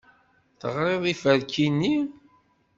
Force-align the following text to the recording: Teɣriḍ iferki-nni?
Teɣriḍ 0.59 1.03
iferki-nni? 1.13 1.95